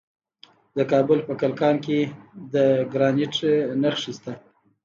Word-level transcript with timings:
د 0.77 0.79
کابل 0.91 1.19
په 1.27 1.33
کلکان 1.41 1.75
کې 1.85 1.99
د 2.53 2.55
ګرانیټ 2.91 3.35
نښې 3.81 4.11
شته. 4.17 4.31